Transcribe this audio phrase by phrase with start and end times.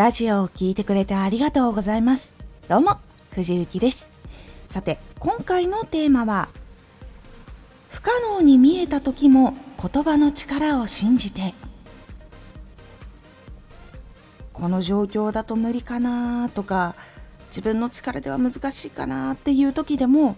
[0.00, 2.32] ラジオを聴いてくれてありがとうございます。
[2.70, 2.96] どうも、
[3.32, 4.08] 藤幸です。
[4.66, 6.48] さて、今回のテーマは、
[7.90, 11.52] 不可能に見えた時も言葉の力を信じて。
[14.54, 16.94] この状況だと無理かなとか、
[17.48, 20.34] 自分の力では難しいかなっていう時でも、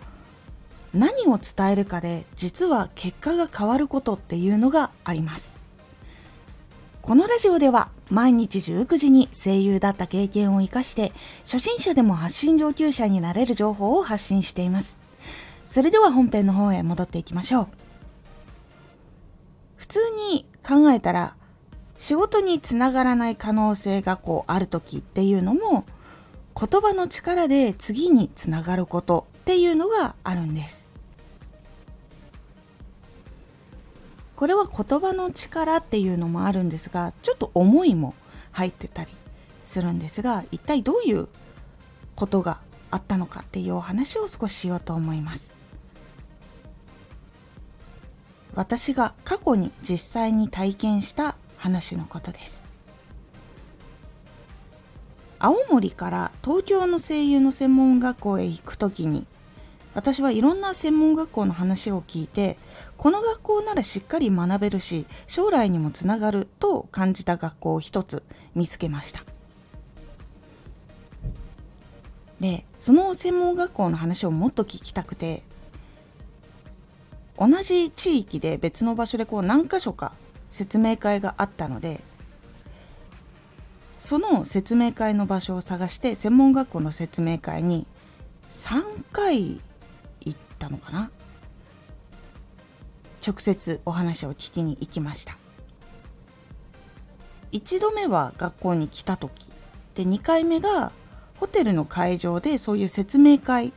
[0.92, 5.60] 何を伝えるかで実は結果が変わることっていうのがあります。
[7.00, 11.12] このラジオでは毎日19時に声優だった経験を活かして
[11.44, 14.98] 初心者でも発信上級者になれる情報を発信しています。
[15.64, 17.68] それでは本編の方へ戻っていきましょう。
[19.76, 21.34] 普通に考えたら
[21.96, 25.86] 仕事につながらない可能性がこうある時っていうのも
[26.54, 30.91] 言葉の力で次につながることっていうのがあるんです。
[34.42, 38.12] これは言葉の力っていうのもあるんですがちょっと思いも
[38.50, 39.10] 入ってたり
[39.62, 41.28] するんですが一体どういう
[42.16, 42.58] ことが
[42.90, 45.54] あったのかっていうお話を少ししようと思います。
[48.56, 52.64] 私が過去に実際に体験した話のことです。
[55.38, 59.24] 青森から東京の声優の専門学校へ行く時に
[59.94, 62.56] 私はいろんな専門学校の話を聞いて
[62.96, 68.22] この学校ならしっかり学べるし将来にもつながると感じた学校を一つ
[68.54, 69.22] 見つけました。
[72.40, 75.42] でその専門学校の話をもっと聞きたくて
[77.38, 80.12] 同じ地域で別の場所でこう何箇所か
[80.50, 82.00] 説明会があったので
[84.00, 87.86] その説明会の場所を探して専門学校の説明会に
[88.50, 89.60] 3回
[90.62, 91.10] ったのかな？
[93.26, 95.36] 直接お話を聞きに行きました。
[97.52, 99.46] 1度目は学校に来た時。
[99.94, 100.92] で2回目が
[101.38, 103.72] ホテルの会場でそういう説明会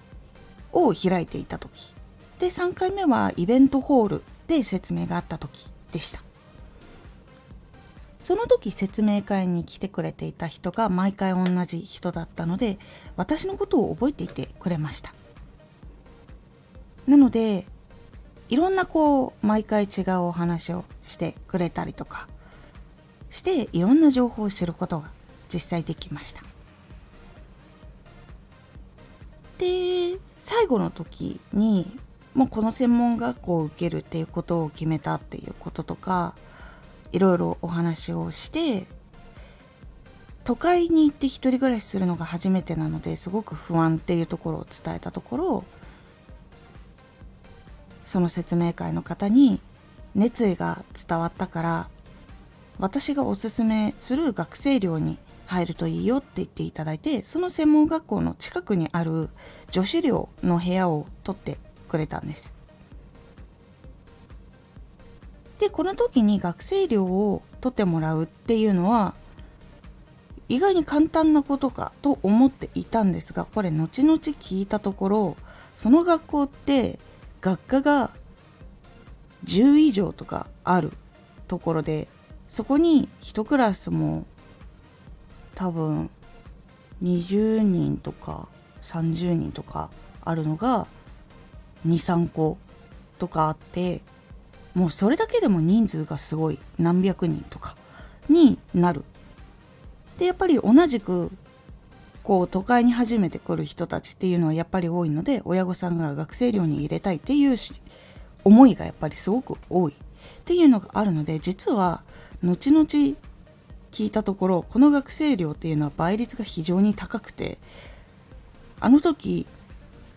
[0.71, 1.93] を開いていた時。
[2.39, 6.21] で3回目はイベントホールで説明があった時でした。
[8.19, 12.79] その時説明会に来てくれていた人が毎回同じ人だったので
[13.17, 15.13] 私のことを覚えていてくれました。
[17.07, 17.65] なので
[18.49, 22.27] いろんなこう毎回違うお話をしてくれたりとか
[23.29, 25.09] していろんな情報を知ることが
[25.51, 26.43] 実際できました。
[29.57, 31.97] で最後の時に
[32.33, 36.35] もうこの専門学校を受けるっていうことを決めたっていうこととか
[37.13, 38.85] いろいろお話をして
[40.43, 45.63] 都会に行って一人暮らしするのが初めてなのですごく不安っていうところを伝えたところ
[48.05, 49.59] その説明会の方に
[50.13, 51.89] 熱意が伝わったから
[52.79, 59.29] 私がおすすめする学生寮に入るといいよって言っていただいてその専門学校の近くにある
[59.71, 61.57] 女子寮の部屋を取って
[61.87, 62.53] くれたんです。
[65.59, 69.13] でこの時に学生寮を取ってもらうっていうのは
[70.49, 75.37] 意外に簡単なことかと思っていたんですがこれ後々聞いたところ
[75.73, 76.99] その学校って
[77.45, 78.09] 学科が
[79.43, 80.91] 10以上とかある
[81.47, 82.07] ところで
[82.49, 84.25] そこに1クラスも
[85.53, 86.09] 多分
[87.03, 88.47] 20人とか
[88.81, 89.91] 30人とか
[90.23, 90.87] あるのが
[91.85, 92.57] 23個
[93.19, 94.01] とかあって
[94.73, 97.75] もうそれだけでも人数がすごい何百人とか
[98.27, 99.03] になる。
[100.17, 101.29] でやっぱり同じく
[102.25, 107.55] こう都会に初めて来る人たちっていうのはやっぱり多いので親御さんが学生寮に入れたいっていう
[108.43, 109.95] 思いがやっぱりすごく多いっ
[110.43, 112.01] ていうのがあるので実は
[112.41, 112.85] 後々
[113.91, 117.59] 聞いたところこの学生寮っていうのは倍率が非常に高くて
[118.79, 119.45] あの時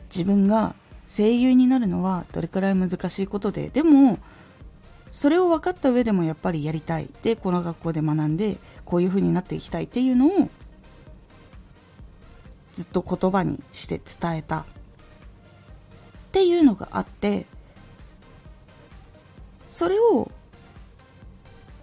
[0.09, 0.75] 自分が
[1.09, 4.19] 声優になるのはどれくらい難しいことででも
[5.11, 7.09] それを分かった上でもやっぱりやりたい。
[7.23, 10.51] でこの学校で学んでこういう風になっていきたいっていうのを
[12.79, 14.65] ずっと言葉にして伝えたっ
[16.31, 17.45] ていうのがあって
[19.67, 20.31] それを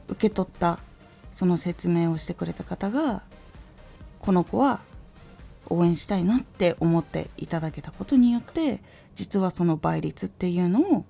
[0.08, 0.80] 受け取った
[1.34, 3.24] その説明をしてくれた方が
[4.20, 4.80] この子は
[5.70, 8.80] 応援したいなって思っていただけたことによって
[9.16, 11.04] 実はその倍率っていうのを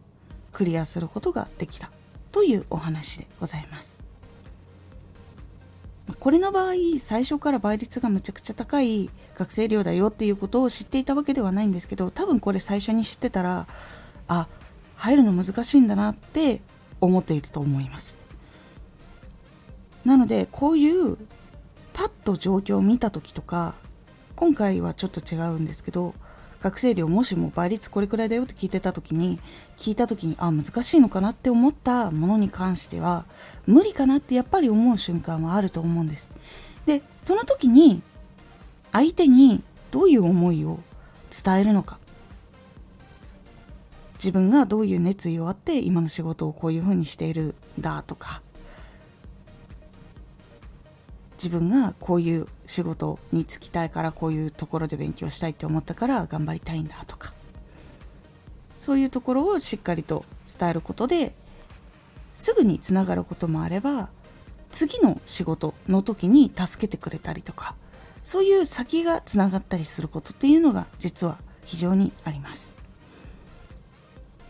[0.52, 1.92] クリアすることができた
[2.32, 4.05] というお話でございます。
[6.19, 13.68] これの場合最初から倍率がむちゃくちゃ高い学生寮だよっていうことを知っていたわけではないんですけど多分これ最初に知ってたら
[14.28, 14.48] あ
[14.96, 16.62] 入るの難しいんだなって
[17.02, 18.18] 思っていたと思います。
[20.06, 21.18] なのでこういう
[21.94, 23.74] パッと状況を見た時とか
[24.36, 26.13] 今回はちょっと違うんですけど
[26.66, 29.38] 学生寮もしも倍率これくらいだよって聞いてた時に
[29.78, 33.26] 聞いた時にあ難しいのかなって思ったものに関しては
[33.68, 36.28] 無理かなってやっぱり思う瞬間はあると思うんです。
[36.88, 38.02] でその時に
[38.92, 40.80] 相手にどういう思いを
[41.30, 42.00] 伝えるのか。
[44.16, 48.42] 自分がどういう熱意をあって今の仕事をこういうふうにしているんだとか。
[51.46, 57.34] 自分がこういう仕事に就きたいからこういうところで勉強したいって思ったから頑張りたいんだとか。
[58.78, 60.26] そういうところをしっかりと
[60.60, 61.34] 伝えることで
[62.34, 64.10] すぐにつながることもあれば
[64.70, 67.76] 次の仕事の時に助けてくれたりとか
[68.22, 72.74] そういう先がつながったりすることっていうのが実は非常にあります。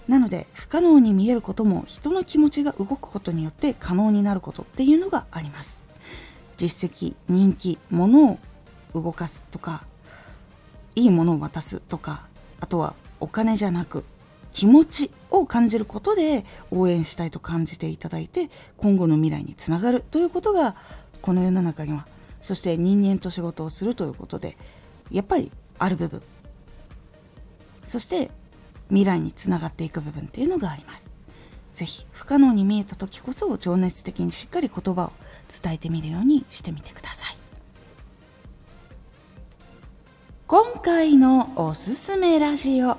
[0.07, 5.83] なので不可能に見えることも人の気持ちが動くことによって可能になることっていうのがあります。
[6.57, 8.39] 実績人気物を
[8.93, 9.83] 動かすとか
[10.95, 12.25] いいものを渡すとか
[12.59, 14.05] あとはお金じゃなく
[14.51, 20.75] 気持ちを感じることで応援したいと感じていただいて今後の未来につながるということが
[21.21, 22.07] この世の中には。
[22.41, 24.55] そして人間と仕事をするということで
[25.11, 26.21] やっぱりある部分。
[27.83, 28.29] そして
[28.89, 31.14] 未来につながっていく部分っていうのがあります。
[31.75, 35.11] ぜひ不可能に見えた時こそ情熱的にしっかり言葉を
[35.61, 37.37] 伝えてみるようにしてみてください。
[40.47, 42.97] 今回のおすすめラジオ。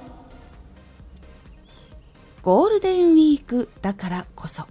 [2.43, 4.67] ゴールデンウィークだからこそ。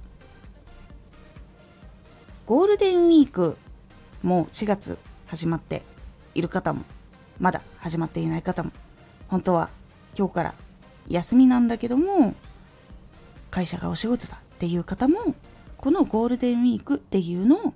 [2.46, 3.58] ゴールデンウィーク
[4.22, 5.82] もう4月始まって
[6.36, 6.84] いる方も
[7.40, 8.72] まだ始まっていない方も
[9.30, 9.70] 本当は
[10.16, 10.54] 今日から
[11.08, 12.36] 休みなんだけども
[13.56, 15.34] 会社がお仕事だっていう方も
[15.78, 17.74] このゴールデンウィークっていうのを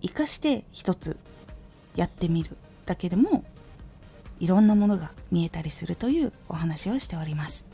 [0.00, 1.18] 活かして一つ
[1.94, 2.56] やってみる
[2.86, 3.44] だけでも
[4.38, 7.66] いろんなものが見えたりするというお話をしております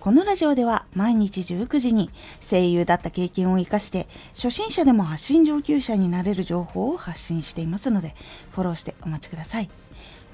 [0.00, 2.08] このラジオでは毎日19時に
[2.40, 8.14] 声優だった経験を活かして初心者でも発信上級者になれる情報を発信していますので
[8.52, 9.68] フォローしてお待ちください。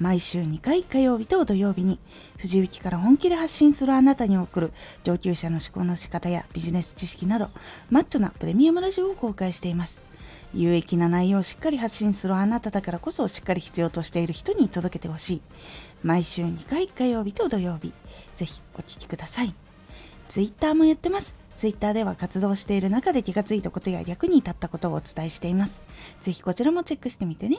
[0.02, 2.00] 毎週2回火曜日と土曜日に
[2.37, 4.72] 藤雪から本気で発信するあなたに送る
[5.04, 7.50] 上級者の思考の仕方やビジネス知識など
[7.88, 10.02] マッチョなプレミアムラジオを公開しています。
[10.54, 15.43] 有益な内容をしっかり発信するあなただからこそしっかり必要としている人に届けてほしい。
[16.02, 17.94] 毎週2回火曜日と土曜日、
[18.34, 19.55] ぜひお聴きください。
[20.28, 21.37] Twitter もやってます。
[21.56, 25.81] Twitter では活動している中で気がついたことや役に立ったことをお伝えしています。
[26.20, 27.58] ぜひこちらもチェックしてみてね。